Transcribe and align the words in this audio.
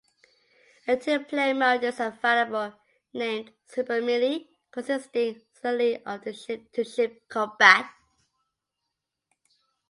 A 0.87 0.97
two-player 0.97 1.53
mode 1.53 1.83
is 1.83 1.99
available, 1.99 2.73
named 3.13 3.51
Super 3.67 4.01
Melee, 4.01 4.47
consisting 4.71 5.39
solely 5.53 6.03
of 6.03 6.23
the 6.23 6.33
ship-to-ship 6.33 7.29
combat. 7.29 7.91